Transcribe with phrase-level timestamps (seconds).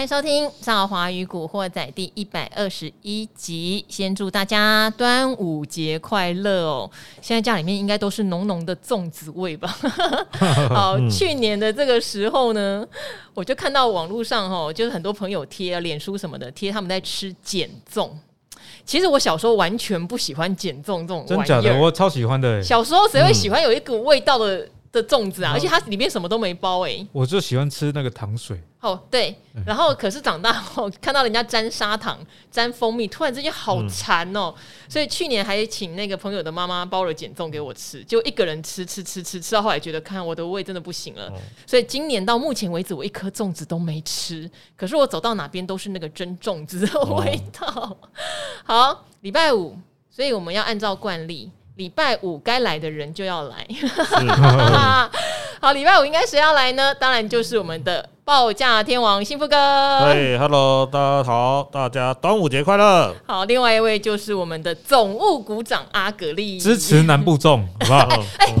[0.00, 3.84] 欢迎收听《赵华与古惑仔》第一百二十一集。
[3.86, 6.90] 先祝大家端午节快乐哦！
[7.20, 9.68] 现在家里面应该都是浓浓的粽子味吧？
[10.74, 12.82] 好，去年的这个时候呢，
[13.34, 18.08] 我就看到网络上哦，就是很多朋友贴啊、脸书什么的贴，他们在吃碱粽。
[18.86, 21.78] 其实我小时候完全不喜欢碱粽这种，真假的？
[21.78, 22.62] 我超喜欢的。
[22.62, 24.66] 小时候谁会喜欢有一股味道的？
[24.92, 28.60] 的粽子啊，而且它里面什么都没包哎、欸，我就喜欢吃那个糖水。
[28.80, 29.36] 哦，对，
[29.66, 32.18] 然后可是长大后看到人家沾砂糖、
[32.50, 34.54] 沾蜂蜜，突然之间好馋哦、
[34.88, 41.26] 所以去年还请那个朋友的妈妈包了减粽给我吃，就一个人吃吃吃吃吃到后来觉得看我的胃真的不行了。
[41.26, 41.34] 哦、
[41.66, 44.50] 所以今年到目前为止，我一颗粽子都没吃。
[44.76, 47.66] 可是我走到哪边都是那个蒸粽子的味道。
[47.66, 47.96] 哦、
[48.64, 49.76] 好，礼拜五，
[50.08, 51.50] 所以我们要按照惯例。
[51.76, 53.86] 礼拜五该来的人就要来，是
[55.70, 56.92] 好，礼拜五应该谁要来呢？
[56.92, 60.00] 当然就是我们的报价天王幸福哥。
[60.00, 63.14] 对，Hello，大家好，大家端午节快乐。
[63.24, 68.22] 好，另外一位就是我们的总务股长阿格力，支持南部粽， 好不好？
[68.38, 68.52] 哎，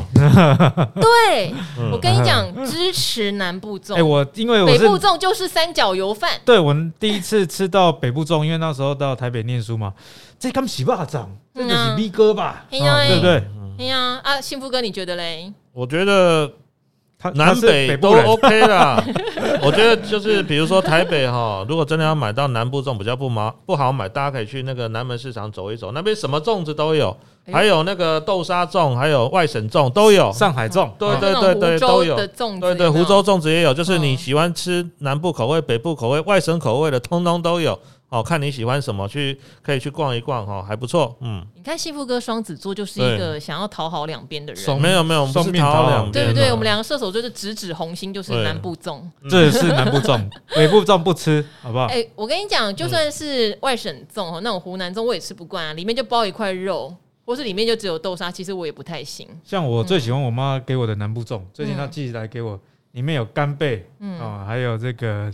[0.94, 1.52] 对，
[1.90, 3.96] 我跟你讲，支持南部粽。
[3.96, 6.30] 哎，我因为我北部粽就是三角油饭。
[6.44, 9.92] 对，我们第一次吃到北部粽，因为那时候到台北念书嘛，
[10.38, 11.28] 这刚洗巴掌。
[11.52, 12.66] 这个是 B 哥吧？
[12.70, 12.78] 对
[13.16, 13.42] 不对？
[13.80, 15.52] 哎呀啊，幸福哥，你觉得嘞？
[15.72, 16.48] 我觉得
[17.34, 19.02] 南北都 OK 啦。
[19.62, 27.14] 我觉得就是比如说台北哈，如果真的要买到南部粽比较不麻不好买，大家可以去那个南门市场走一走，那边什么粽子都有，
[27.52, 32.16] 还有那个豆沙粽，还有外省粽都有，上海粽，对对对对都有。
[32.16, 37.78] 对对，湖州粽子也有，就是你喜欢吃南部口味、北部口味、外省口味的，通通都有。
[38.10, 41.16] 哦，看你喜欢什么，去可以去逛一逛哈，还不错。
[41.20, 44.64] 嗯，你看幸福哥双子座就是一个想要讨好两边的人。
[44.64, 46.12] 对没有没有，我们不是讨好两边。
[46.12, 49.00] 对对对，我们两个射手就是直指红心，就是南部粽。
[49.30, 51.86] 这是南部粽，北部粽不吃，好不好？
[51.86, 56.92] 哎，我跟你讲，就算是外省粽那种湖南粽我也吃不惯啊，里面就包一块肉，
[57.24, 59.28] 或是里面就只有豆沙，其实我也不太行。
[59.44, 62.58] 像我最喜欢我妈给我的南部粽，最近她寄来给我，
[62.90, 65.32] 里面有干贝，嗯啊，还有这个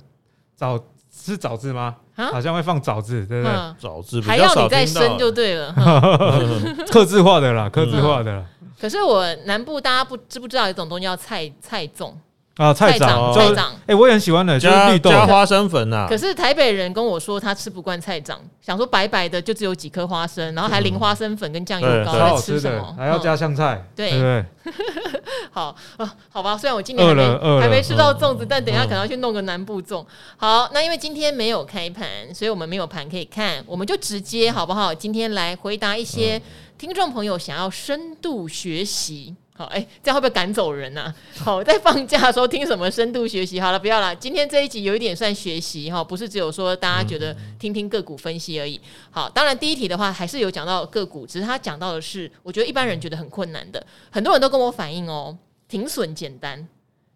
[0.54, 0.78] 枣，
[1.10, 1.96] 是枣子吗？
[2.16, 3.74] 好像会放枣子，对不对？
[3.78, 5.74] 枣子还要你再生就对了，
[6.90, 8.44] 刻字化的啦，刻字化的啦。
[8.80, 12.12] 可是我南部大家不知不知道有一种东西叫菜菜粽
[12.56, 16.06] 啊，菜长菜长，哎，我也很喜欢的，就是绿豆加花生粉呐。
[16.08, 22.94] 可是台北人跟我说他吃不惯菜长，想说白白的就只有几颗花生，然后还淋花生粉跟酱油膏，在吃什么？
[22.96, 24.44] 还要加香菜，对对。
[25.52, 30.04] 好啊，好吧，虽然我今年还没还没吃到粽子，但等一下可能要去弄个南部粽。
[30.36, 34.94] 好，那因为今天没有开盘，所以我们没有盘可以看，我们就直接好不好？
[34.94, 36.40] 今天来回答一些
[36.78, 39.36] 听众朋友想要深度学习。
[39.56, 41.14] 好，哎、欸，这样会不会赶走人呢、啊？
[41.42, 43.58] 好，在放假的时候听什么深度学习？
[43.58, 44.14] 好了，不要了。
[44.14, 48.78] 今天这一集有一点算学习哈，不是只有说大家觉得听听个股分析而已。
[49.10, 55.36] 好，当然第一题的话还是有讲到个股，只是他讲到的是我觉得一般人觉得很困难的，很多人都跟我反映哦，
[55.68, 56.68] 停损简单，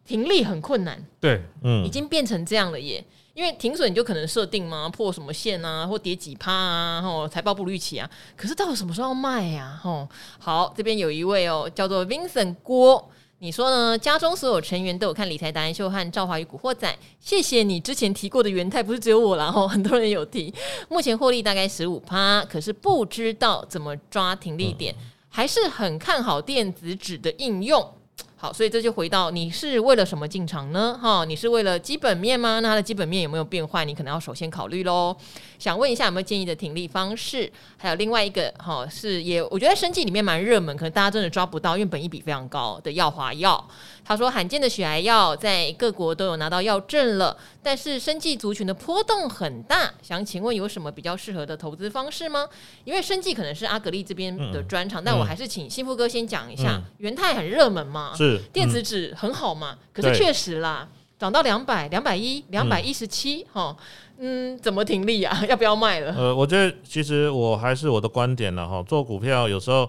[0.07, 1.05] 停利很困难。
[1.21, 3.05] 对，嗯，已经变成这样了耶。
[3.35, 8.11] 因为停损你就可能设定嘛，破什么线啊，或跌几趴啊，吼，财报不预期啊。
[8.37, 9.79] 可是到底什么时候要卖呀？
[9.83, 10.09] 吼，
[10.39, 13.97] 好，这边有一位哦，叫做 Vincent 郭，你说呢？
[13.97, 20.53] 家中所有成员都有看理财达人秀和赵华与古惑仔，谢谢你之前提过的元太，不是只有我啦，吼 很多人有提。
[20.89, 24.95] 目前获利大概十五趴，可是不知道怎么抓停利点，
[25.29, 27.95] 还是很看好电子纸的应用。
[28.43, 30.99] 好，所以这就回到你是为了什么进场呢？
[30.99, 32.59] 哈，你是为了基本面吗？
[32.61, 33.85] 那它的基本面有没有变坏？
[33.85, 35.15] 你可能要首先考虑喽。
[35.61, 37.53] 想问一下有没有建议的停利方式？
[37.77, 43.69] 还有另外一个哈，是也我觉得生计里面蛮热门，可能大家真的抓不到，因为本益比非常高的药华药。
[44.03, 52.49] 他说罕见的血癌药在各国都有拿到药证了，但是生计族群的波动很大，想请问有什么比较适合的投资方式吗？
[52.85, 56.77] 因为生计可能是阿格力这边的专长，嗯、但我还是请幸福哥先讲一下。
[56.77, 60.89] 嗯、元泰很热门嘛，是电子纸很好嘛，嗯、可是确实啦，
[61.21, 63.77] 涨到两百、两百一、两百一十七，哈，
[64.19, 65.39] 嗯，怎么停利啊？
[65.47, 66.15] 要不要卖了？
[66.17, 69.87] 呃，我觉得其实我还是我的观点了哈，做股票有时候，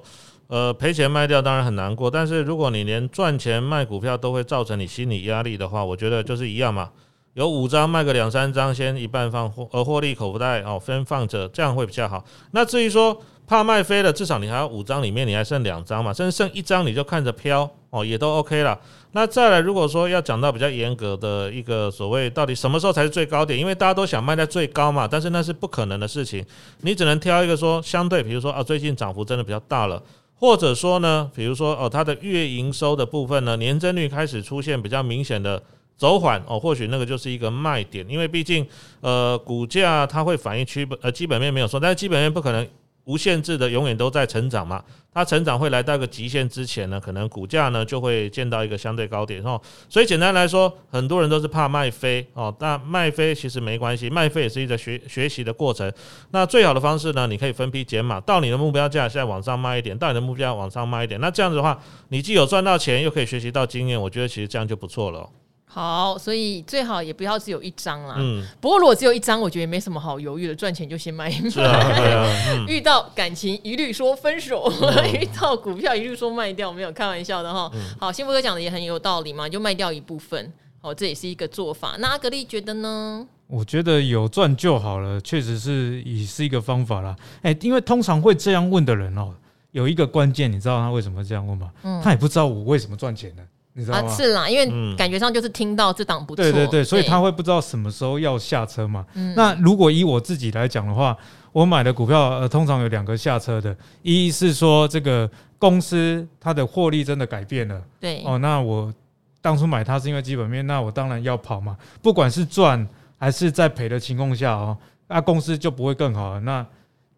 [0.48, 6.89] 呃，赔钱卖掉当然很难过，但是如果你连赚钱卖股票都会造成你心理压力的话，我觉得就是一样嘛，
[7.36, 12.22] 有五张卖个两三张，先一半放获，呃，获利口袋哦，分放着，这样会比较好。
[12.51, 13.18] 那至于说，
[13.51, 18.80] 怕卖飞了，至少你还有五张，里面你还剩两张嘛，甚至剩一张你就看着飘哦，也都 OK 了。
[19.12, 26.45] 那再来，如果说要讲到比较严格的一个所谓到底什么时候才是最高点，因为大家都想卖在最高嘛，但是那是不可能的事情，
[26.80, 30.01] 你只能挑一个说相对，比如说啊，最近涨幅真的比较大了，
[30.36, 35.62] 或者说呢，比如说哦，它的月营收的部分呢，年增率开始出现比较明显的
[35.98, 38.65] 走缓哦，或许那个就是一个卖点，因为毕竟
[39.01, 42.65] 呃股价它会反映基本呃基本面没有错，但是基本面不可能。
[43.06, 49.59] 无限制的永远都在成长嘛，它成长会来到一个极限之前呢，可能股价呢就会见到一个相对高点哦。
[49.89, 55.92] 所以简单来说，很多人都是怕卖飞哦，但卖飞其实没关系，卖飞也是一个学学习的过程。
[56.30, 61.19] 那最好的方式呢，你可以分批减码，到你的目标价现在往上卖一点，到你的目标往上卖一点。
[61.19, 65.27] 那这样子的话，你既有赚到钱，又可以学习到经验，我觉得其实这样就不错了。
[65.73, 68.15] 好，所以最好也不要只有一张啦。
[68.18, 71.63] 嗯，不过如果只有一张，我觉得也没什么好犹豫的，赚钱就先卖一卖。
[71.63, 77.71] 啊嗯、 遇到感情一律说分手，嗯、 遇到股票一律说卖掉，没有开玩笑的哈。
[77.73, 80.51] 嗯、好，幸福哥讲的也很有道理嘛，就卖掉一部分，
[80.81, 81.95] 哦，这也是一个做法。
[82.00, 83.25] 那阿格力觉得呢？
[83.47, 87.15] 我觉得有赚就好了，确实是也是一个方法啦。
[87.44, 89.33] 哎、欸，因为通常会这样问的人哦，
[89.71, 91.71] 有一个关键，你知道他为什么这样问吗？
[91.83, 93.44] 嗯，他也不知道我为什么赚钱呢。
[93.73, 94.09] 你知道吗？
[94.09, 99.06] 啊，是啦，因为感觉上就是听到这档不错，对对对，所以他会不知道什么时候要下车嘛。
[99.35, 101.15] 那如果以我自己来讲的话，
[101.53, 108.21] 我买的股票呃，通常有两个下车的，一是说这个公司它的获利真的改变了，对。
[108.25, 108.94] 哦，那我
[109.41, 112.85] 当初买它是因为基本面，那我当然要跑嘛，不管是赚
[113.17, 114.77] 还是在赔的情况下哦，
[115.07, 116.65] 那公司就不会更好了，那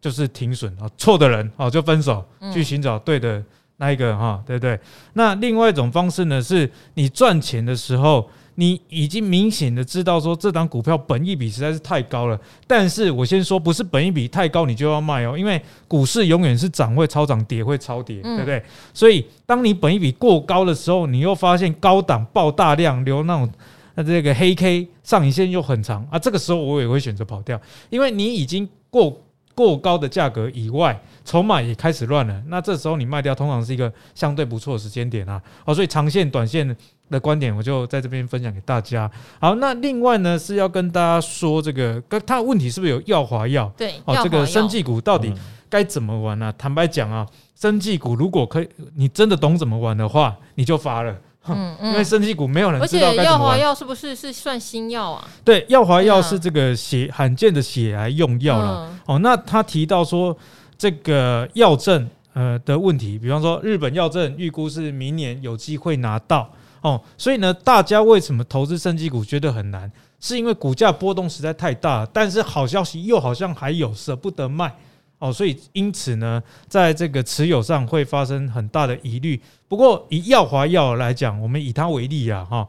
[0.00, 3.42] 就是停损啊，错的人哦就分手，去寻找对的。
[3.76, 4.78] 那一个哈，对不对？
[5.14, 12.38] 那另外一种方式呢，是你赚钱的时候，你已经明显的知道说这档股票本益比实在是太高了。
[12.68, 18.62] 但是我先说，不是本益比太高你就要卖哦，因为股市永远是涨会超涨，跌会超跌，对不对？
[18.92, 23.52] 所以当你本益比过高的时候，你又发现高档爆大量留那种
[23.96, 27.60] 那这个黑 K 上影线又很长啊，这个时候我也会选择跑掉，
[27.90, 29.20] 因为你已经过。
[29.54, 32.42] 过高的价格以外，筹码也开始乱了。
[32.48, 35.40] 那这时候你卖掉，通常是一个相对不错的时间点啊。
[35.64, 36.76] 好，所以长线、短线
[37.08, 39.10] 的观点，我就在这边分享给大家。
[39.40, 43.72] 好，那另外呢是要跟大家说，这个它的问题是不是有药华药？
[43.76, 45.32] 对，哦，这个生技股到底
[45.68, 46.50] 该怎么玩呢？
[46.50, 51.16] 嗯、坦白讲啊，生技股如果可以，你真的懂怎么玩的话，你就发了。
[51.46, 52.80] 嗯，因为生技股没有人。
[52.80, 55.28] 而且药华药是不是是算新药啊？
[55.44, 58.88] 对，药华药是这个血罕见的血癌用药了。
[58.90, 60.36] 嗯、哦，那他提到说
[60.78, 66.50] 这个药证呃的问题，比方说日本药证预估是明年有机会拿到
[66.80, 69.90] 哦，所以呢，大家为什么投资生技股觉得很难？
[70.20, 74.74] 是因为股价波动实在太大，但是好消息又好像还有舍不得卖。
[75.24, 79.40] 哦，所以因此呢，在这个持有上会发生很大的疑虑。
[79.68, 82.68] 不过以耀华药来讲，我们以它为例啊，哈，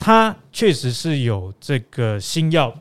[0.00, 2.74] 它确实是有这个新药。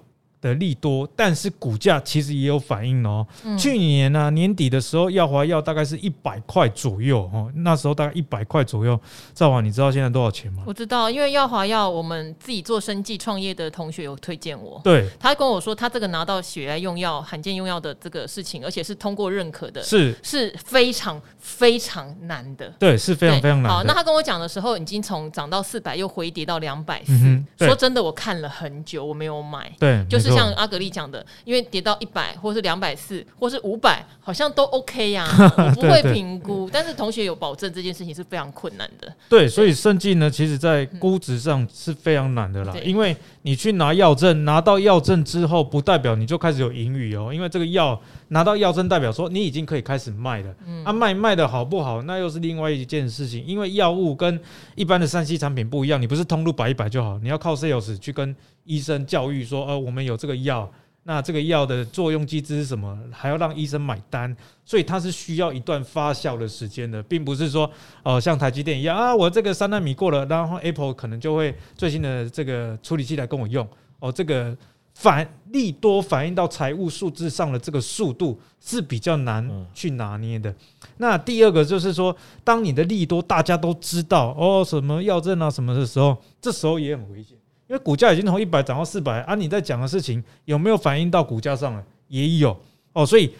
[0.47, 3.25] 的利多，但是股价其实也有反应哦。
[3.43, 8.97] 嗯、去年呢、啊、年底的时候，耀华药大概是一百块左右哦，那时候大概一百块左右。
[9.33, 10.63] 赵华，你知道现在多少钱吗？
[10.65, 23.71] 我知道，因为耀华药我们自己做生计创业的同学有推荐我，对，他跟我说他这个拿到血癌用药、罕见用药的这个事情，而且是通过认可的，是是非常非常难的，对，是非常非常难。
[23.71, 27.43] 好，那他跟我讲的时候，已经从涨到四百，又回跌到两百四。
[27.65, 30.36] 说真的，我看了很久，我没有买，对，就是。
[30.37, 35.27] 像阿格丽讲的，因为跌到一百，或是两百四，或是五百，好像都 OK 呀、
[35.73, 36.69] 不会评估。
[36.71, 39.11] 但是同学有保证，这件事情是非常困难的。
[39.27, 42.73] 对，所以生技呢，其实在估值上是非常难的啦。
[42.75, 47.31] 嗯、因为你去拿药证，拿到药证之后，不代表你就开始有盈余哦。
[47.33, 50.55] 因为这个药拿到药证，代表说你已经可以开始卖了。
[50.65, 53.43] 嗯、啊，卖卖的好不好，那又是另外一件事情。
[53.45, 54.39] 因为药物跟
[54.75, 58.35] 一般的三 C 产品不一样，你不是通路摆一摆就好，你要靠 sales 去跟。
[58.67, 60.69] 医生教育说：“呃，我们有这个药，
[61.03, 62.99] 那这个药的作用机制是什么？
[63.11, 67.69] 还要让医生买单，所以它是需要一段发酵的时间的，并不是说，
[68.03, 73.65] 呃，像台积电一样啊，我这个三纳米过了，然后 Apple 可能就会最新的这个处理器来跟我用。
[73.99, 74.55] 哦，这个
[74.93, 80.53] 反利多反映到财务数字上的这个速度是比较难去拿捏的。
[80.97, 91.83] 那第二个就是说，当你的利多大家都知道哦，什么药证啊什么的时候，这时候也很危险。”因为股价已经从一百涨到四百，啊，你在讲的事情有没有反映到股价上了？
[92.07, 92.57] 也有
[92.93, 93.33] 哦，所以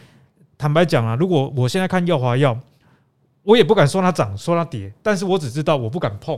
[0.57, 2.57] 坦白讲啊，如果我现在看药华药，
[3.43, 6.38] 我也不敢说它涨，说它跌，但是我只知道我不敢碰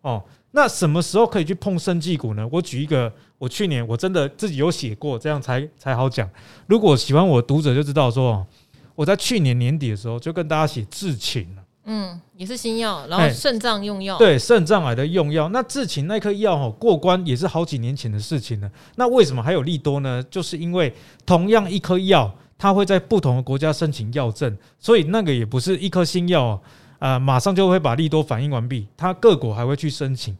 [0.00, 0.24] 哦。
[0.50, 2.48] 那什么时候可以去碰生技股呢？
[2.50, 6.28] 我举一个，我去年我真的自己有写过，这样才才好讲。
[6.66, 8.46] 如果喜欢我读者就知道说，
[8.94, 11.62] 我在去年年底的时候就跟大家写智勤了。
[11.90, 15.48] 嗯，也是新药，然后肾脏用药，对肾脏癌的用药。
[15.48, 18.70] 那智勤那颗药哦，过关也是好几年前的事情了。
[18.96, 20.22] 那为什么还有利多呢？
[20.30, 20.92] 就是因为
[21.24, 26.60] 同样一颗药，它会在不同的国家申请药证，所以那个也不是一颗新药
[26.98, 28.86] 啊，马上就会把利多反应完毕。
[28.94, 30.36] 它各国还会去申请，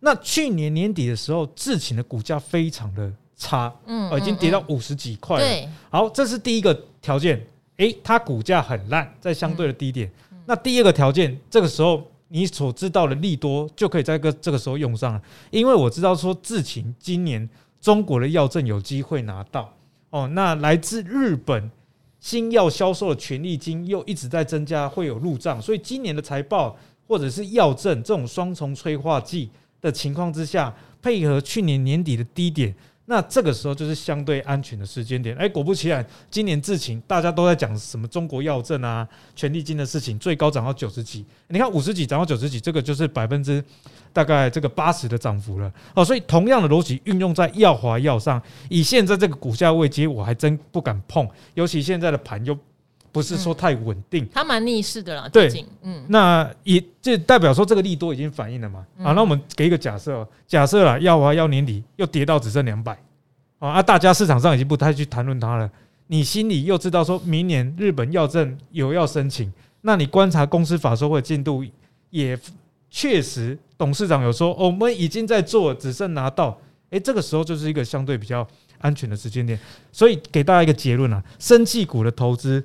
[0.00, 5.42] 那去年年底的时候，智勤的股价非常的差，嗯，已经跌到五十几块了。
[5.42, 7.42] 对，好，这是第一个条件，
[7.78, 10.10] 诶，它股价很烂，在相对的低点。
[10.50, 17.48] 那第二个条件，这个时候你所知道的利多就可以在个这个时候用上了，因为我知道说智勤今年
[17.80, 19.72] 中国的药证有机会拿到
[20.10, 21.70] 哦，那来自日本
[22.18, 26.76] 新药销售的权利金又一直在增加，会有入账，所以今年的财报
[27.06, 29.48] 或者是药证这种双重催化剂
[29.80, 32.74] 的情况之下，配合去年年底的低点。
[33.10, 35.34] 那这个时候就是相对安全的时间点。
[35.36, 41.26] 哎，果不其然，今年至情大家都在讲什么中国药证啊、权利金的事情，最高涨到九十几。
[41.48, 43.62] 你看五十几涨到九十几，这个就是百分之
[44.12, 45.72] 大概这个八十的涨幅了。
[45.92, 51.28] 哦，所以同样的逻辑运用在药华药上，以现在这个股价位阶，我还真不敢碰。
[51.54, 52.56] 尤其现在的盘又
[53.12, 55.28] 不是说太稳定，它蛮逆势的啦。
[55.28, 58.86] 对，嗯，那也就代表说这个利多已经反映了嘛。
[58.98, 62.96] 啊，那我们给一个假设，假设啦，药华要年底又跌到只剩两百。
[63.58, 65.70] 啊，大家市场上已经不太去谈论它了。
[66.06, 69.52] 你心里又知道说，明年日本药证有要申请，
[69.82, 71.64] 那你观察公司法说会进度，
[72.08, 72.38] 也
[72.90, 76.58] 确实董事长有说，我们已经在做，只剩拿到。
[76.88, 78.44] 诶，这个时候就是一个相对比较
[78.78, 79.56] 安全的时间点。
[79.92, 82.60] 所以给大家一个结论啊，生技股的投资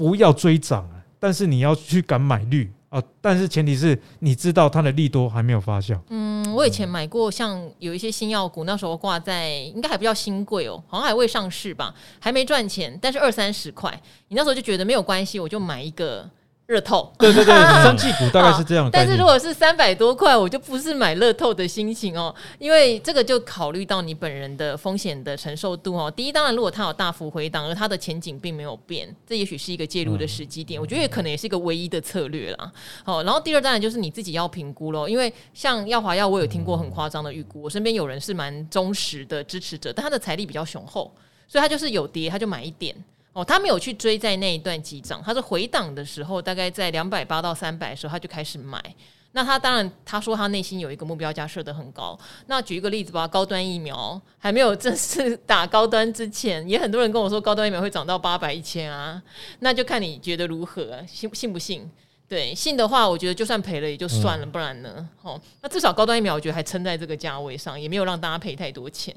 [0.00, 2.72] 不要追涨啊，但是你要去敢买绿。
[2.88, 3.00] 啊！
[3.20, 5.96] 但是前提是你知道它的利多还没有发酵。
[6.08, 13.92] 嗯，我以前买过，像有一些新药股，那时候挂在应该还比较新贵哦，好像还未上市吧，还没赚钱，但是二三十块，
[14.26, 16.28] 你那时候就觉得没有关系，我就买一个。
[16.70, 18.88] 乐透，对对对，三季 股大概是这样。
[18.92, 26.08] 但是如果是三百多块，我就不是买乐透的心情哦，因为这个就考虑到你本人的风险的承受度哦。
[26.08, 30.80] 第一，当然如果它有大幅回档，而它的前景并没有变，这也许是一个介入的时机点。
[30.80, 32.70] 我觉得也可能也是一个唯一的策略啦。
[33.02, 41.12] 好，然后第二当然就是你自己要评估喽，因为像耀华药，我有听过很夸张的预估，我身边有人是蛮忠实的支持者，但他的财力比较雄厚，
[41.48, 42.94] 所以他就是有跌他就买一点。
[43.32, 48.82] 哦，他没有去追在那一段急涨，他是回档的时候，大概在两百八到三百的时候，他就开始买。
[49.32, 52.18] 那他当然他说他内心有一个目标价设得很高。
[52.46, 59.22] 那举一个例子吧，高端疫苗还没有正式 打高端之前，也很多人跟我说高端疫苗会涨到八百一千啊，
[59.60, 61.88] 那就看你觉得如何，信信不信？
[62.28, 65.08] 对，信的话，我觉得就算赔了也就算了，不然呢？
[65.22, 69.14] 哦，那至少高端疫苗我觉得还撑在这个价位上，也没有让大家赔太多钱。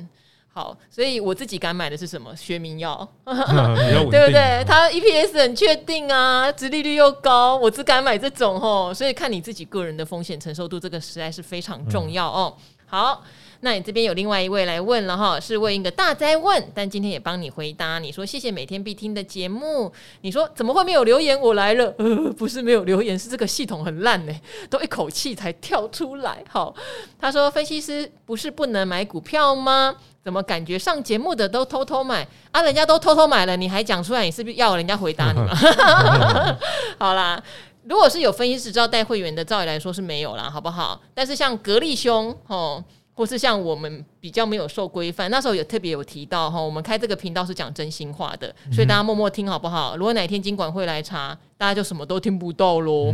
[0.53, 2.36] 好，所以我自己敢买的是什么？
[2.36, 4.63] 学名药， 对不对？
[4.67, 8.93] 它 EPS 很确定啊，殖利率又高，我只敢买这种哦。
[8.93, 12.55] 所以看你自己个人的风险承受度，这个实在是非常重要哦。
[12.86, 13.24] 好。
[13.65, 17.98] 那你这边有另外一位来问了哈，是问一个大灾问，但今天也帮你回答。
[17.98, 19.89] 你说谢谢每天必听的节目。
[20.19, 21.39] 你说怎么会没有留言？
[21.39, 24.33] 我来了，呃， 不是没有留言，是这个系统很烂呢，
[24.69, 26.43] 都一口气才跳出来。
[26.50, 26.75] 好，
[27.17, 29.95] 他说分析师不是不能买股票吗？
[30.24, 32.62] 怎么感觉上节目的都偷偷买啊？
[32.62, 35.53] 人家都偷偷买了，你还讲出来，你是不是要人家回答你吗？
[36.98, 37.42] 好啦，
[37.84, 41.01] 如果是有分析师知道带会员的，照理来说是没有啦，好不好？
[41.13, 42.84] 但是像格力兄哦。
[43.15, 49.96] 或是像我们比较没有受规范，那时候有特别有提到哈，我们开这个频道是讲真心话的，所以大家默默听好不好？
[49.96, 53.13] 如果哪天金管会来查，大家就什么都听不到喽。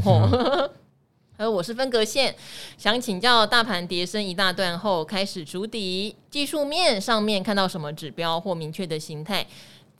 [1.39, 2.35] 而我是分隔线，
[2.77, 9.47] 想请教大盘跌深一大段后开始筑底，技术面上面看到什么指标或明确的形态，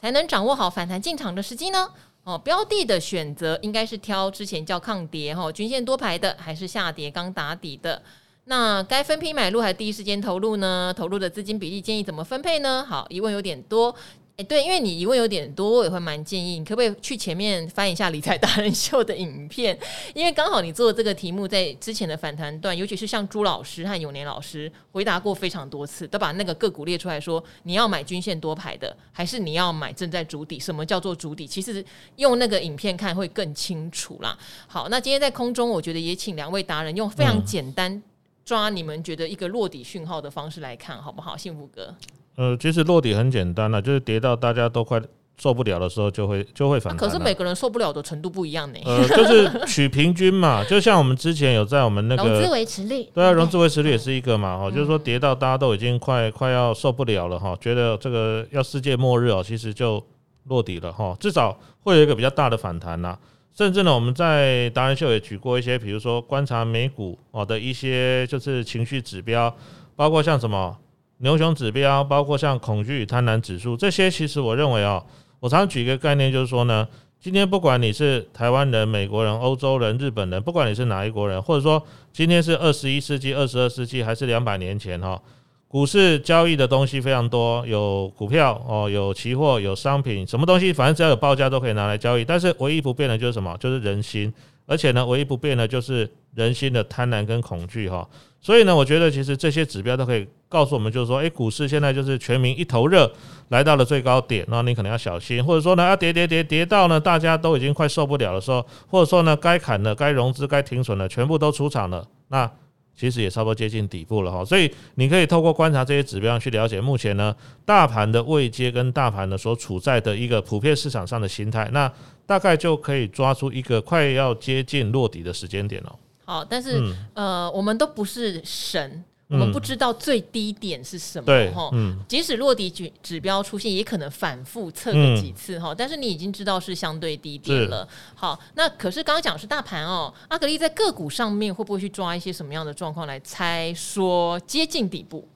[0.02, 1.88] 才能掌握好反弹进场的时机呢？
[2.26, 8.02] 哦，标的的选择应该是挑之前叫抗跌哈，均线多排的，还是下跌刚打底的？
[8.44, 10.94] 那该分批买入还是第一时间投入呢？
[10.94, 12.86] 投入的资金比例建议怎么分配呢？
[12.86, 13.96] 好，疑问有点多，
[14.40, 19.78] 诶，对，因为你疑问有点多，我也会蛮建议你可不可以去前面翻一下理财达人秀的影片，
[20.16, 30.58] 因为刚好你做这个题目在之前的反弹段，尤其是像朱老师和永年老师回答过非常多次，都把那个个股列出来说，你要买均线多排的，还是你要买正在主底？
[30.58, 31.46] 什么叫做主底？
[31.46, 31.84] 其实
[32.16, 34.40] 用那个影片看会更清楚啦。
[34.68, 38.04] 好，那今天在空中，我觉得也请两位达人用非常简单、嗯。
[38.46, 41.36] 抓你们觉得一个落底讯号的方式来看好不好？
[41.36, 41.94] 幸福哥，
[42.40, 44.98] 呃，其实落底很简单了，就是跌到大家都快
[45.38, 46.98] 受不了的时候，就会就会反弹。
[46.98, 48.80] 可是每个人受不了的程度不一样呢。
[48.86, 60.02] 呃，就是取平均嘛，就像我们之前有在我们那个融资维持率，对啊，融资维持率也是一个嘛，哈、嗯，就是说跌到大家都已经快快要受不了了哈，觉得这个要世界末日哦，其实就
[60.46, 63.18] 落底了哈，至少会有一个比较大的反弹呐。
[63.54, 69.54] 甚至呢，我们在达人秀也举过一些，比如说观察美股哦的一些就是情绪指标，
[69.98, 70.78] 包括像什么
[71.20, 74.10] 牛熊指标，包括像恐惧与贪婪指数这些。
[74.10, 75.04] 其实我认为啊，
[75.40, 76.88] 我常举一个概念，就是说呢，
[77.20, 81.82] 今天不管你是台湾人、美国人、欧洲人、日本人，不管你是哪一国人，或者说
[82.14, 85.22] 今天是二十一世纪、二十二世纪，还是两百年前哈，
[85.68, 92.24] 股市交易的东西非常多，有股票哦，有期货，有商品，什么东西反正只要有报价都可以拿来交易。
[92.24, 93.58] 但是唯一不变的就是什么？
[93.60, 94.34] 就是人心。
[94.66, 98.08] 而且呢，唯一不变的就是人心的贪婪跟恐惧哈，
[98.42, 103.12] 所以呢，我觉得其实这些指标都可以告诉我们，就是说，诶，股市现在就是全民一头热，
[103.50, 112.50] 来到了最高点，那你可能要小心，或者说呢，要跌跌跌跌到呢，大家都已经快受不了的时候，或者说呢，该砍的、该融资、该停损的，全部都出场了，那。
[112.96, 121.90] 其实也差不多接近底部了哈，所以你可以透过观察这些指标去了解目前呢大盘的位阶跟大盘呢所处在的一个普遍市场上的形态，那
[122.26, 125.96] 大概就可以抓出一个快要接近落底的时间点了。
[126.30, 129.04] 好，但是、嗯、呃，我们都不是神。
[129.32, 135.74] 我们不知道最低点是什么，哈，嗯，即使落地指指标出现，也可能反复测个几次哈。
[135.76, 137.88] 但是你已经知道是相对低点了。
[138.16, 145.28] 好，那可是刚刚讲的是大盘哦，阿格力在个股上面会不会去抓一些什么样的状况来猜说接近底部？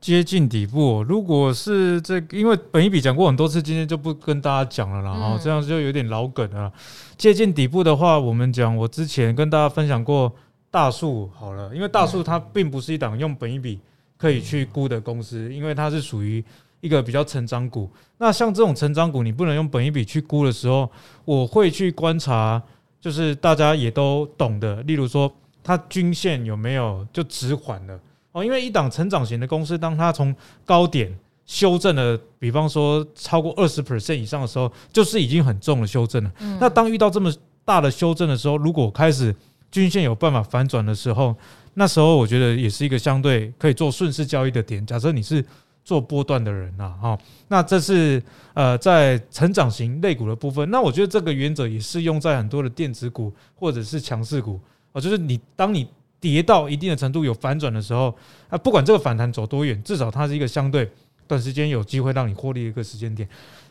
[0.00, 5.10] 接近底部，如果是这个，因为本一笔讲过很多次，今天就不跟大家讲了啦。
[5.10, 6.72] 哦，这样就有点老梗了。
[7.16, 10.32] 接近底部的话，我们讲，我之前跟大家分享过。
[10.72, 13.80] 大树好了，因为大树它并不是一档用本一笔
[14.16, 16.44] 可以去估的公司，因为它是属于
[16.80, 17.90] 一个比较成长股。
[18.18, 20.88] 那像这种成长股，你不能用本一笔去估的时候，
[21.24, 22.62] 我会去观察，
[23.00, 25.28] 就是大家也都懂的，例如说
[25.64, 27.98] 它均线有没有就止缓了
[28.32, 28.44] 哦。
[28.44, 30.34] 因为一档成长型的公司，当它从
[30.64, 31.12] 高点
[31.46, 36.30] 修正了，比方说超过二十 percent 以上的时候，就是已经很重的修正了。
[36.60, 37.32] 那当遇到这么
[37.64, 39.34] 大的修正的时候，如果开始
[39.70, 41.34] 均线有办法反转的时候，
[41.74, 44.84] 那时候我觉得也是一个相对可以做顺势交易的点。
[44.84, 45.44] 假设你是
[45.84, 47.18] 做波段的人呐，哈，
[47.48, 48.22] 那这是
[48.54, 50.68] 呃在成长型类股的部分。
[50.70, 54.60] 那我觉得这个原则也适用在很多的电子股或者是强势股
[54.92, 55.88] 啊，就是你当你
[56.20, 58.14] 跌到一定的程度有反转的时候，
[58.48, 60.88] 啊，不管这个反弹走多远，至少它是一个相对
[61.26, 63.28] 短时间有机会让你获利的一个时间点。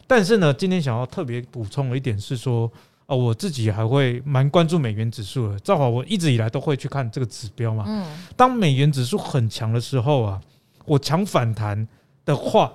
[0.07, 2.69] 但是呢，今天想要特别补充的一点是说。
[3.09, 5.59] 啊，我自己还会蛮关注美元指数的。
[5.61, 7.83] 正好我一直以来都会去看这个指标嘛。
[7.87, 8.05] 嗯。
[8.37, 10.39] 当美元指数很强的时候啊，
[10.85, 11.87] 我强反弹
[12.23, 12.71] 的话，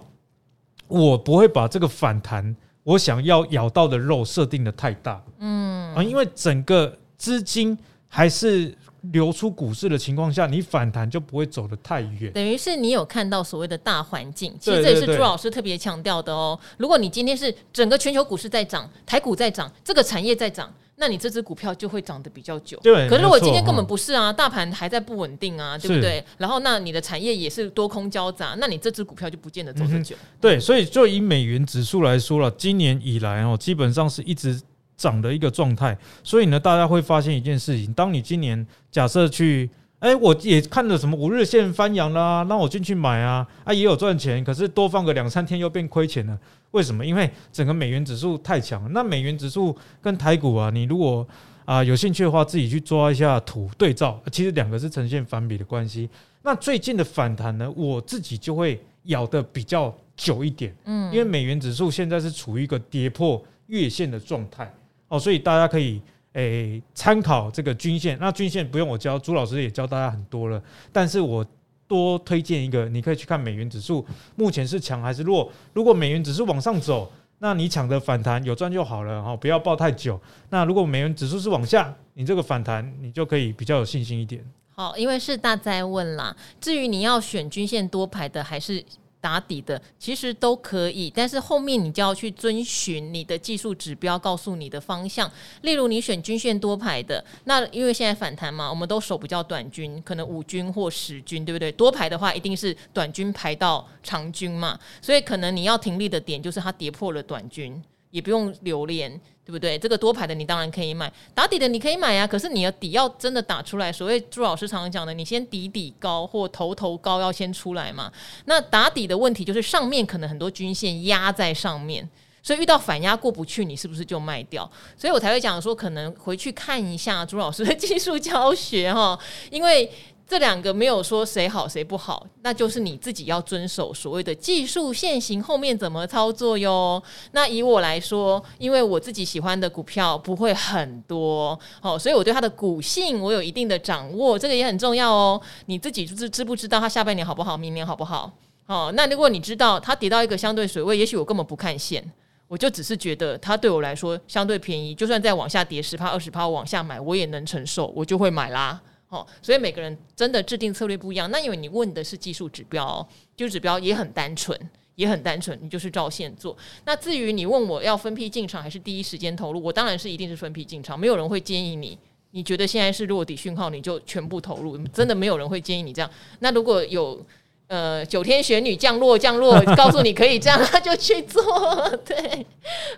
[0.89, 5.23] 我不会把这个反弹我想要咬到的肉设定的太大。
[5.39, 5.95] 嗯。
[5.95, 8.77] 啊，因为整个资金还是。
[9.13, 12.33] 流出股市的情况下，你反弹就不会走得太远。
[12.33, 16.59] 等于是你有看到所谓的大环境，其实这也是朱老师特别强调的哦。
[16.79, 22.79] 如果你今天是整个全球股市在涨，台股在涨，这个产业在涨，那你这只股票就会涨得比较久。
[22.83, 23.09] 对。
[23.09, 26.25] 可是如果今天根本不是啊，大盘还在不稳定啊，对不对？
[26.39, 30.17] 然后那你的产业也是多空交杂，那你这只股票就不见得走得久。
[30.41, 34.61] 对，所以就以美元指数来说了，今年以来哦，基本上是一直。
[34.97, 46.39] 涨的一个状态，所以呢，大家会发现一件事情：当你今年假设去，哎、欸，我也看了什么五日线翻阳啦，让我进去买啊，啊，也有赚钱，可是多放个两三天又变亏钱了。
[46.73, 47.07] 为什么？
[47.07, 48.93] 因为整个美元指数太强。
[48.93, 51.27] 那美元指数跟台股啊，你如果
[51.65, 56.11] 啊有兴趣的话，自己去抓一下图对照，其实两个是呈现反比的关系。
[56.43, 64.71] 那最近的反弹呢，我自己就会咬得比较久一点，嗯，因为美元指数现在是处于一个跌破月线的状态。
[65.15, 68.19] 哦，所以大家可以诶参考这个均线。
[68.21, 70.61] 那均线不用我教，朱老师也教大家很多了。
[70.93, 71.47] 但是我
[71.87, 75.49] 多推荐一个，你可以去看美元指数目前是强还是弱。
[75.73, 80.21] 如果美元指数往上走，那你抢的反弹有赚就好了哈，不要抱太久。
[80.51, 84.45] 那如果美元指数是往下，你这个反弹你就可以比较有信心一点。
[84.75, 86.35] 好，因为是大哉问啦。
[86.61, 88.85] 至于你要选均线多排的还是？
[89.25, 95.31] 打底的其实都可以，但是后面你就要去遵循你的技术指标告诉你的方向。
[95.63, 101.73] 例如你选均线多排的，那因为现在反弹嘛，我们都手比较短均，可能五均或十均，对不对？
[101.73, 107.83] 多排的话一定是短均排到长均嘛，所以可能你要停利的点就是它跌破了短均，
[108.15, 109.21] 也不用留恋。
[109.47, 109.79] 对不对？
[109.79, 112.27] 这个多排的你当然可以买，打底的你可以买啊。
[112.27, 118.11] 可是你的底要真的打出来，所谓朱老师常常讲的，你先底底高或头头高要先出来嘛。
[118.47, 122.09] 那打底的问题就是上面可能很多均线压在上面，
[122.43, 124.65] 所以遇到反压过不去，你是不是就卖掉？
[124.97, 129.19] 所以我才会讲说，可能回去看一下朱老师的技术教学哈，
[129.51, 129.91] 因为。
[130.27, 137.03] 这两个没有说谁好谁不好，那就是你自己要遵守所谓的技术线型后面怎么操作哟。
[137.33, 145.41] 那以我来说，因为我自己喜欢的股票不会很多，哦，所以我对它的股性我有一定的掌握，这个也很重要哦。
[145.67, 148.33] 你自己知知不知道它下半年好不好，明年好不好？
[148.67, 152.03] 哦，那如果你知道它跌到一个相对水位，也许我根本不看线。
[152.47, 158.81] 我就只是觉得它对我来说相对便宜，就算再往下跌十趴二十趴，往下买我也能承受，我就会买啦。
[159.15, 161.31] 哦，所以每个人真的制定策略不一样。
[161.31, 164.59] 那因为你问的是技术指标，技术指标也很单纯，
[164.97, 166.57] 也很单纯，你就是照线做。
[166.85, 171.97] 那至于你问我要分批进场还是第一时间投入，我当然是一定是分批进场，没有人会建议你。
[172.33, 176.11] 你觉得现在是落底讯号，你就全部投入，真的没有人会建议你这样。
[176.41, 177.25] 那如果有
[177.69, 181.41] 呃九天玄女降落降落，告诉你可以这样，那就去做。
[182.05, 182.45] 对，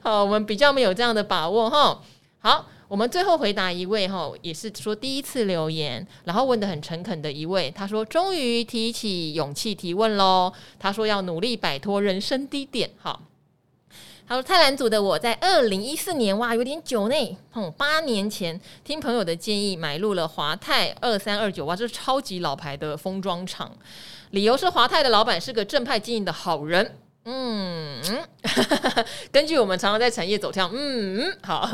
[0.01, 2.03] 好，我们比较没有这样的把握哈。
[2.39, 10.53] 好，我们最后回答一位哈，也是说第一次留言，然后问得很诚恳的一位，他说终于提起勇气提问喽。
[10.79, 13.23] 他说要努力摆脱人生低点，好。
[14.29, 17.39] 他说：“泰兰组的我在二零一四年，哇，有点久呢。
[17.55, 23.71] 嗯，八年前听朋友的建议买入了华泰二三二九，哇，这是超级老牌的封装厂。
[24.31, 26.97] 理由是华泰的老板是个正派经营的好人。”
[27.29, 28.01] 嗯，
[29.33, 31.69] 根据我们常常在产业走跳，嗯嗯，好，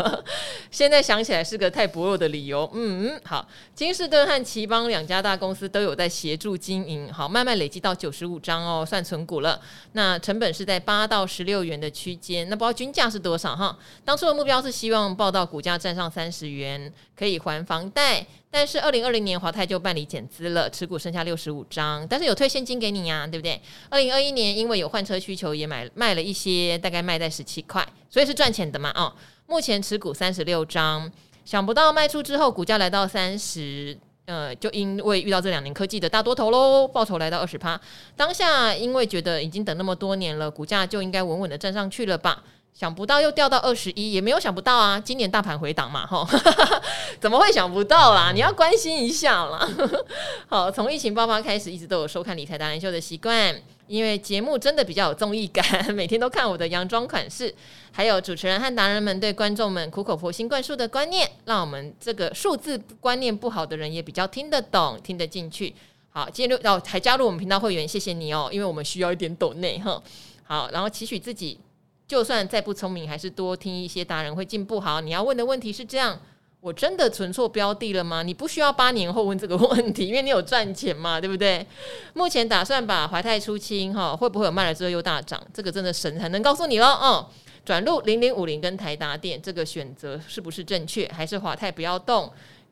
[0.70, 9.60] 现在想起来是个太薄弱的理由，嗯嗯，好，金士顿和奇邦两家大公司都有在协助经营，好，慢慢累积到九十五张哦，算存股了。
[9.92, 13.76] 那成本是在八到十六元的区间，那不知道均价是多少哈？
[14.06, 16.90] 当初的目标是希望报到股价站上三十元，
[17.22, 18.26] 可以还房贷。
[18.50, 23.62] 但是二零二零年华泰就办理减资了，持股剩下六十五张，但是有退现金给你呀、对不对？
[23.88, 29.12] 二零二一年因为有换车需求，也买卖了一些，大概卖在十七块，所以是赚钱的嘛啊、哦。
[29.46, 31.08] 目前持股三十六张，
[31.44, 37.80] 想不到卖出之后股价来到三十，呃，就因为遇到这两年科技的大多头喽，报酬来到二十趴。
[38.16, 42.42] 当下因为觉得已经等那么多年了，股价就应该稳稳的站上去了吧。
[42.74, 44.98] 想不到又掉到二十一，也没有想不到啊！
[44.98, 46.26] 今年大盘回档嘛，哈，
[47.20, 48.32] 怎么会想不到啦？
[48.32, 49.68] 你要关心一下啦。
[50.48, 53.54] 好，从疫情爆发开始，一直都有收看理财达人秀的习惯，
[53.86, 57.54] 因为节目真的比较有综艺感， 每天都看我的洋装款式，
[57.92, 65.72] 还有主持人和达人们对观众们苦口婆心灌输的观念，让我们这个数字观念不好的人也比较听得懂、听得进去。
[66.10, 70.02] 好，今天哦，还加入我们频道会员，谢谢你哦，因为我们需要一点抖内哈。
[70.42, 71.60] 好，然后期许自己。
[72.06, 74.78] 就算再不聪明，还是多听一些达人会进步。
[74.78, 76.20] 好，你要问的问题是这样：
[76.60, 78.22] 我真的存错标的了吗？
[78.22, 81.66] 你不需要八年后问这个问题，因为你有赚钱嘛， 对不对？
[82.14, 85.42] 目前打算把华泰出清，哈，会不会有卖了之后又大涨？
[85.54, 86.86] 这个真的神才能告诉你喽。
[87.02, 87.26] 嗯，
[87.64, 91.08] 转入零零五零跟台达电，这个选择是不是正确？
[91.08, 92.30] 还是华泰不要动？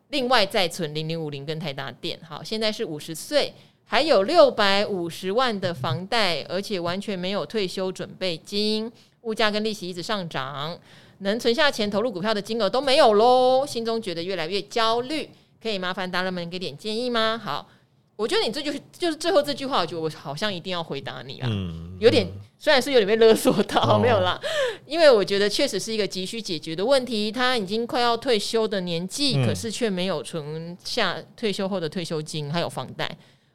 [0.09, 2.19] 另外再存零零五零跟台达电。
[2.27, 3.53] 好，现在是五十岁，
[3.85, 8.91] 还有六百五十万的房贷，而且完全没有退休准备金。
[9.21, 10.77] 物价跟利息一直上涨，
[11.19, 15.29] 能存下钱投入股票的金额都没有喽，心中觉得越来越焦虑，
[15.61, 17.39] 可以麻烦大人们给点建议吗？
[17.43, 17.67] 好，
[18.15, 24.39] 我觉得你这句就是最后这句话，我觉得我好像一定要回答你啦，嗯，有点虽然是有点被勒索到，哦、没有啦，
[24.85, 33.09] 因为我觉得确实是一个急需解决的问题，他已经快要退休的年纪，嗯、可是却没有存下退休后的退休金，还有房贷。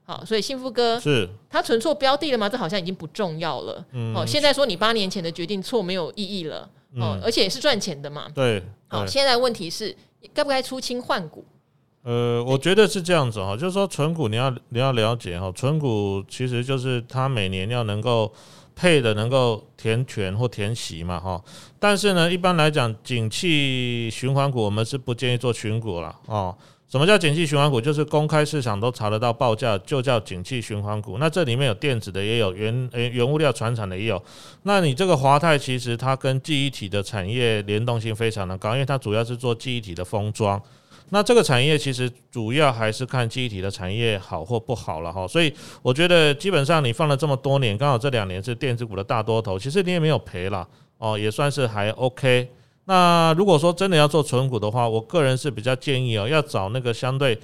[0.07, 2.49] 好，所以幸福哥是他存错标的了吗？
[2.49, 3.85] 这好像已经不重要了。
[3.93, 6.59] 嗯，哦，现在说你八年前的决定错没有意义了。
[6.95, 8.29] 哦，嗯、而且也是赚钱的嘛。
[8.33, 8.63] 对。
[8.87, 9.95] 好，现在问题是
[10.33, 11.45] 该不该出清换股？
[12.05, 18.33] 呃，我觉得是这样子哈，就是说存股你要你要了解哈，存股其实就是它每年要能够
[18.77, 21.43] 配的能够填权或填息嘛哈。
[21.81, 26.57] 但是呢，一般来讲，景气循环股我们是不建议做群股了哦。
[26.89, 27.81] 什么叫景气循环股？
[27.81, 31.19] 就是公开市场都查得到报价，就叫景气循环股。
[31.19, 34.23] 那这里面有电子的，也有原呃原物料、传产的也有。
[34.63, 40.63] 那你这个华泰其实它跟记忆体的产业联动性非常的高，因为它主要是做记忆体的封装。
[41.11, 45.27] 那这个产业其实主要还是看记忆体的产业好或不好了哈。
[45.27, 50.67] 所以我觉得基本上你放了这么多年，刚好这两年是电子股的大多头，其实你也没有赔了
[50.99, 52.51] 哦，也算是还 OK。
[52.87, 57.39] 那如果说真的要做存股的话，我个人是比较建议哦，要找那个相对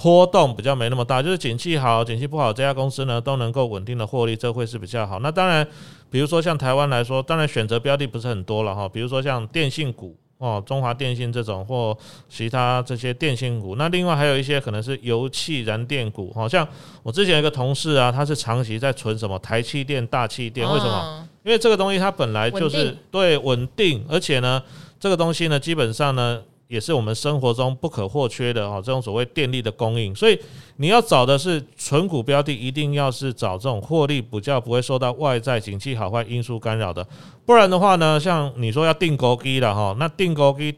[0.00, 5.18] 波动比较没那么大，就是景气好、景气不好，这家公司呢都能够稳定的获利，这会是比较好。
[5.20, 5.66] 那当然，
[6.10, 11.96] 比如说像台湾来说，当然选择标的不是很多了哈，比如说像电信股哦，中华电信这种或
[12.28, 13.76] 其他这些电信股。
[13.76, 16.66] 那另外还有一些可能是油气燃电股，好像
[17.02, 21.28] 我之前有一个同事啊，他是长期在存什么台气电、大气电，为什么？
[21.44, 24.62] 因为这个东西它本来就是对稳定，而且呢。
[25.00, 26.40] 这个东西呢，基本上呢，
[26.74, 28.82] 也是我们生活中不可或缺的哦。
[28.84, 30.36] 这种所谓电力的供应，所以
[30.76, 37.06] 你要找的是纯股标的，一定要是找这种获利比较不会受到外在景气好坏因素干扰的。
[37.46, 40.74] 不然的话呢，像你说要定高低了哈，那定高低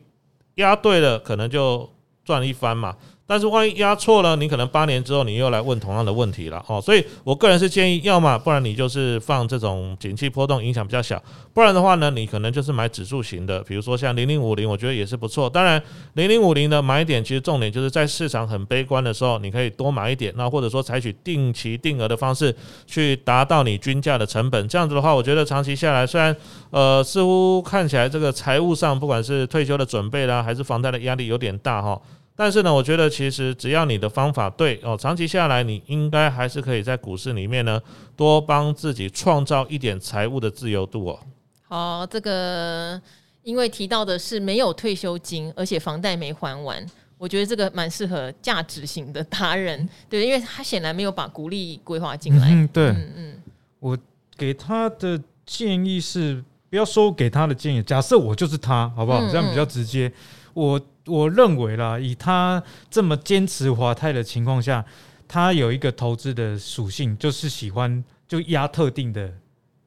[0.56, 1.88] 压对了，可能就
[2.24, 2.94] 赚一番嘛。
[3.26, 6.80] 但是万一压错了，你可能八年之后你又来问同样的问题了哦。
[6.80, 11.20] 所以我个人是建议，要么不然你就是放这种景气波动影响比较小，
[11.52, 15.50] 不然的话呢，你可能就是买指数型的，比如说像零零五零，我觉得也是不错。
[15.50, 15.82] 当然，
[16.14, 22.54] 零零五零的买点其实重点就是在市场很悲观的时候，你可以多买一点，那或者说采取定期定额的方式
[22.86, 24.68] 去达到你均价的成本。
[24.68, 26.34] 这样子的话，我觉得长期下来，虽然
[26.70, 32.00] 呃似乎看起来这个财务上不管是退休的准备啦，还是房贷的压力有点大哈。
[32.38, 37.81] 但是呢，我觉得其实只要你的方法对哦，长期下来你应该还是可以在股市里面呢，
[38.14, 41.18] 多帮自己创造一点财务的自由度哦。
[41.66, 43.01] 好，这个
[43.42, 46.85] 因为提到的是没有退休金，而且房贷没还完，
[47.16, 52.51] 我觉得这个蛮适合价值型的达人， 对，因为他显然没有把鼓励规划进来。
[52.51, 53.35] 嗯，对，嗯嗯，
[53.81, 53.99] 我
[54.37, 59.20] 给他的建议是不要说给他的建议，假设我就是他，好不好？
[59.31, 60.12] 这样比较直接。
[60.53, 60.79] 我。
[61.06, 64.84] 我认为啦，以他这么坚持华泰的情况下，
[65.28, 69.32] 他有一个投资的属性，就是喜欢就压特定的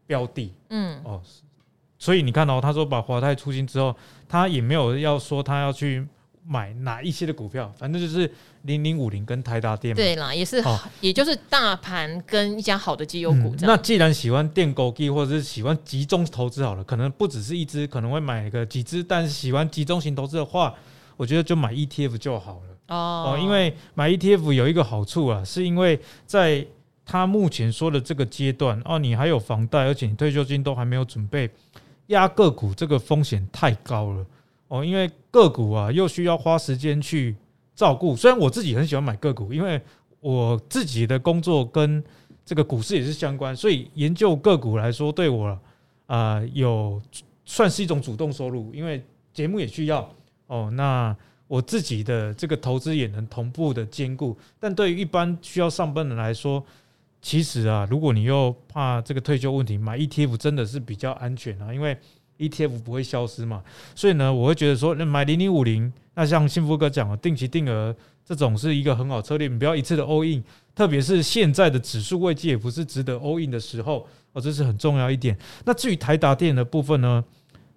[0.08, 1.22] 标的，嗯，哦，
[1.98, 3.94] 所以你看到、哦、他说把华泰出清之后，
[4.30, 6.08] 他也没有要说他要去
[6.48, 13.58] 买哪一些的股票，反正就是零零五零跟台达电，对啦，也是，哦、也就是大盘跟一家好的绩优股、嗯。
[13.62, 20.74] 那既然喜欢电狗机或者是喜欢集中投资好了，可能不只是一只，可能会买个几只，但是喜欢集中型投资的话。
[21.20, 26.66] 我觉得就买 ETF 就好了哦，因为买 ETF 有一个好处啊，是因为在
[27.06, 31.50] 他目前说的这个阶段哦，你还有房贷，而且你退休金都还没有准备，
[32.08, 34.26] 压个股这个风险太高了
[34.70, 37.36] 哦，因为个股啊又需要花时间去
[37.76, 38.16] 照顾。
[38.16, 39.82] 虽然我自己很喜欢买个股，因为
[40.22, 42.02] 我自己的工作跟
[42.46, 47.02] 这个股市也是相关，所以研究个股来说，对我啊、呃、有
[47.44, 49.04] 算是一种主动收入，因为
[49.34, 50.10] 节目也需要。
[50.50, 51.16] 哦，那
[51.48, 56.64] 我自己的这个投资也能同步的兼顾，但对于一般需要上班的人来说，
[57.22, 61.98] 其实啊，如果你又怕这个退休问题，买 ETF 真的是比较安全啊，因为
[62.38, 75.38] ETF 不会消失嘛，所以呢，我会觉得说，那买零零五零，那像幸福哥讲的定期定额这种是一个很好策略，你不要一次的 all in，特别是现在的指数位阶也不是值得 all in 的时候，哦，这是很重要一点。
[75.66, 77.24] 那至于台达电的部分呢，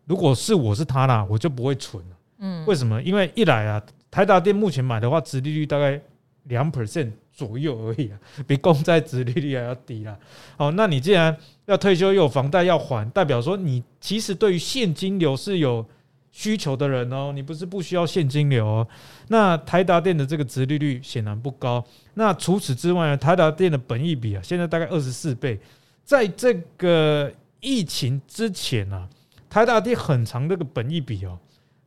[0.05, 2.17] 如果是我是他啦，我就不会存了。
[2.45, 3.01] 嗯，为什么？
[3.03, 5.99] 因为一来啊，台达电目前买的话，殖利率大概
[6.45, 10.19] 两 percent 左右而已啊， 比公债殖利率还要低啦。
[10.57, 11.35] 好，那你既然
[11.67, 15.87] 要退休又有房贷要还，代表说你其实对于现金流是有
[16.33, 18.89] 需求的人哦，你不是不需要现金流哦。
[19.29, 21.85] 那台达电的这个殖利率显然不高。
[22.15, 25.57] 那除此之外呢，台达电的本益比啊，现在大概二十四倍，
[26.05, 29.09] 在这个疫情之前啊，
[29.49, 31.39] 台达电很长这个本益比哦。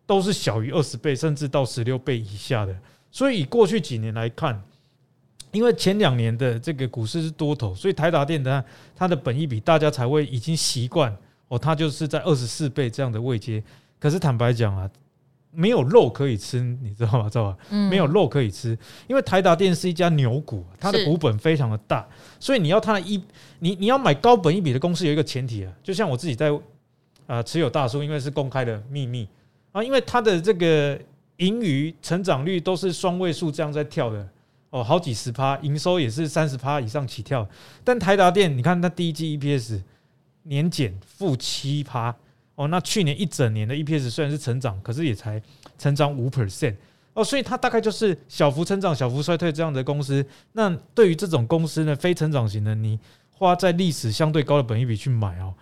[0.06, 2.76] 都是小于二十倍，甚至到十六倍以下的。
[3.12, 4.62] 所以以过去几年来看，
[5.52, 8.64] 因为前两年的这个股市是多头，所以台达电的
[8.96, 11.16] 它的本益比大家才会已经习惯
[11.48, 13.64] 哦，它就是在二十四倍这样的位阶。
[14.00, 14.90] 可是坦白讲啊，
[15.52, 17.30] 没有肉可以吃，你知道吗？
[17.30, 17.58] 知道吧？
[17.90, 22.06] 没有肉可以吃，因为台达电是一家牛股，它的股本非常的大，
[22.38, 23.24] 所以你要它的一，
[23.60, 26.52] 你你要买高本益比的公司有一个前提啊，就像我自己在
[27.26, 29.26] 啊持有大叔，因为是公开的秘密。
[29.76, 30.98] 啊，因为它的这个
[31.36, 34.26] 盈余成长率都是双位数这样在跳的
[34.70, 37.46] 哦，好几十趴，营收也是三十趴以上起跳。
[37.84, 39.82] 但台达电，你看它第一季 EPS
[40.44, 42.16] 年减负七趴
[42.56, 45.42] 哦，那去年一整年的 EPS 虽然是成长，可是也才
[45.78, 46.76] 成长五 percent
[47.14, 50.26] 哦，所以它大概就是小幅成长、小幅衰退这样的公司。
[50.54, 52.98] 那对于这种公司呢，非成长型的，你
[53.30, 55.54] 花在历史相对高的本益比去买哦，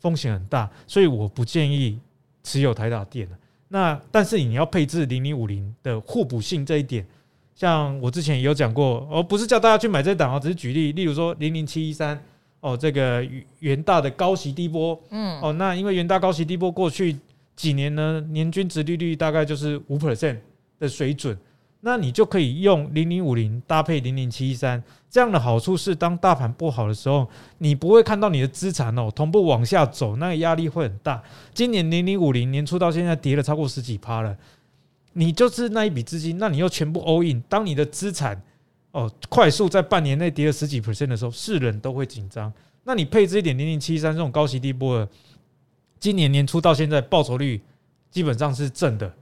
[0.00, 2.00] 风险很大，所以我不建议
[2.42, 3.36] 持有台达电的。
[3.72, 7.06] 那但是你要配置零零五零的互补性这一点，
[7.54, 12.22] 像我之前也有讲过，而不是叫大家去买这档哦，只是举例，例如说零零七一三
[12.60, 13.26] 哦，这个
[13.60, 17.16] 元大的高息低波，嗯，哦，那因为元大高息低波过去
[17.56, 20.36] 几年呢，年均值利率大概就是五 percent
[20.78, 21.34] 的水准。
[21.84, 31.20] 那你就可以用零零五零搭配零零七一三，这样的好处是，当大盘不好的时候，你不会看到你的资产哦同步往下走，那个压力会很大。
[31.52, 34.38] 今年零零五零年初到现在跌了超过十几趴了，
[35.14, 38.40] 你就是那一笔资金，那你又全部 all in，当你的资产
[38.92, 42.52] 哦快速在半年内跌了十几 percent 的时候，是人都会紧张。
[42.84, 45.08] 那你配置一点零零七三这种高息低波的，
[45.98, 47.60] 今年年初到现在报酬率
[48.08, 49.12] 基本上是正的，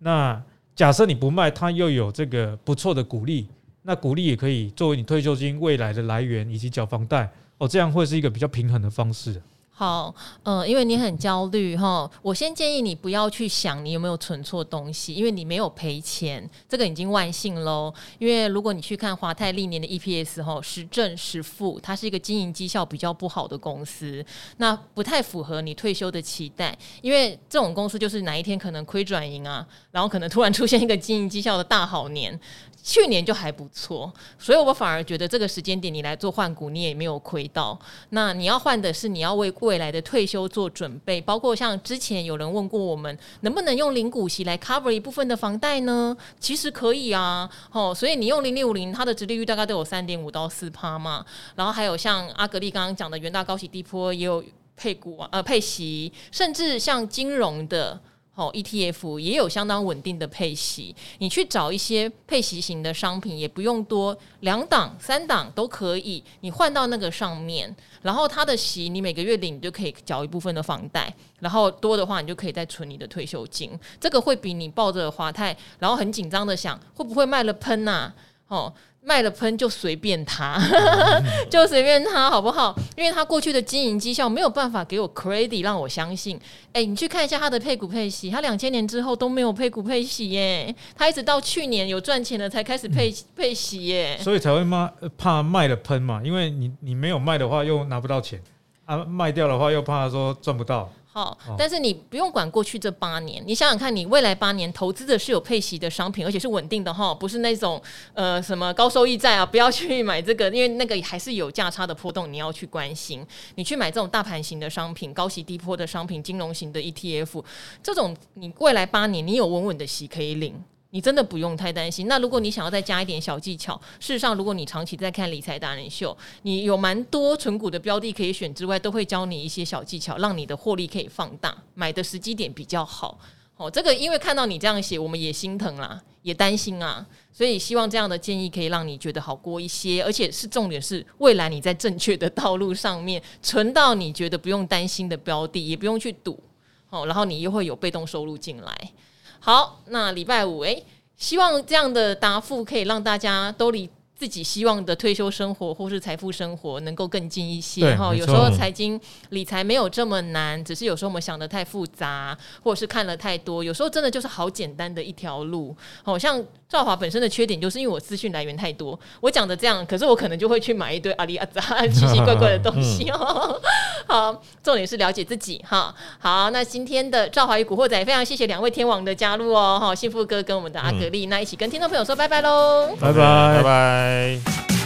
[0.00, 0.42] 那。
[0.80, 3.46] 假设你不卖，它又有这个不错的鼓励，
[3.82, 9.42] 那鼓励也可以作为你退休金未来的来源以及缴房贷哦，这样会是一个比较平衡的方式。
[9.72, 17.90] 好，呃，因为你很焦虑哈，我先建议你不要去想你有没有存错东西，因为你没有赔钱，这个已经万幸喽。
[18.18, 24.22] 因为如果你去看华泰历年的 EPS 哈，时正时负，它是一个经营绩效比较不好的公司，
[24.58, 26.76] 那不太符合你退休的期待。
[27.00, 32.38] 因为这种公司就是哪一天可能亏转盈啊，然后可能突然出现一个经营绩效的大好年。
[32.82, 37.78] 去年就还不错，所以我反而觉得这个时间点你来做换股，你也没有亏到。
[38.08, 46.16] 那你要换的是你要为未来的退休做准备，包括像之前有人问过我们，能不能用零股息来 cover 一部分的房贷呢？
[46.38, 51.24] 其实可以啊，哦，所以你用零零五零，它的殖利率大概都有三点五到四趴嘛。
[51.54, 54.42] 然后还有像阿格力刚刚讲的元大高息低波也有
[54.76, 58.00] 配股啊，呃配息，甚至像金融的。
[58.40, 78.14] 哦，ETF 也有相当稳定的配息，你去找一些配息型的商品，也不用多，两档、三档都可以，你换到那个上面，然后它的息你每个月领，你就可以缴一部分的房贷，然后多的话，你就可以再存你的退休金，这个会比你抱着华泰，然后很紧张的想会不会卖了喷呐、啊，
[78.48, 78.72] 哦。
[79.02, 80.60] 卖了喷就随便他，
[81.50, 82.76] 就随便他好不好？
[82.96, 86.36] 因为他过去的经营绩效没有办法给我 credit 让我相信。
[86.68, 94.18] 哎、欸，你去看一下他的配股配息，他两千年之后都没有配股配息耶，他一直到去年有赚钱了才开始配配息耶。
[94.20, 98.40] 所以才会骂怕卖了喷嘛，因为你你没有卖的话又拿不到钱，
[98.84, 100.92] 啊卖掉的话又怕说赚不到。
[101.12, 107.82] 好，但是你不用管过去这八年，你想想看，你未来八年投资的是有配息的商品，而且是稳定的哈，不是那种
[108.14, 113.26] 呃什么高收益债啊，不要去买这个，因为那个还是有价差的波动，你要去关心。
[113.56, 117.42] 你去买这种大盘型的商品、高息低波的商品、金融型的 ETF，
[117.82, 120.62] 这种你未来八年你有稳稳的息可以领。
[120.90, 122.08] 你真的不用太担心。
[122.08, 133.18] 那如果你想要再加一点小技巧，事实上，如果你长期在看理财达人秀，你有蛮多存股的标的可以选之外，都会教你一些小技巧，让你的获利可以放大，买的时机点比较好。
[133.56, 146.42] 哦，这个因为看到你这样写，我们也心疼啦，也担心啊，所以希望这样的建议可以让你觉得好过一些，而且是重点是未来你在正确的道路上面存到你觉得不用担心的标的，也不用去赌，
[146.88, 148.92] 哦，然后你又会有被动收入进来。
[149.40, 150.84] 好，那礼拜五，诶，
[151.16, 153.88] 希望这样的答复可以让大家都理
[154.20, 158.14] 自己希望的退休生活或是财富生活能够更近一些哈。
[158.14, 163.64] 有时候财经理财没有这么难，只是有时候我们想的太复杂，或者是看了太多。
[163.64, 165.74] 有时候真的就是好简单的一条路。
[166.02, 173.58] 好像赵华本身的缺点就是因为我资讯来源太多，我讲的这样，可是我可能就会去买一堆阿里阿杂奇奇怪怪的东西哦。
[174.06, 175.94] 好，重点是了解自己哈。
[176.18, 179.78] 好，那今天的赵华与古惑仔非常谢谢两位天王的加入哦。
[179.80, 184.09] 哈，幸福哥跟我们的阿格力，嗯、那一起跟听众朋友说拜拜喽，拜拜拜拜。
[184.10, 184.79] Bye.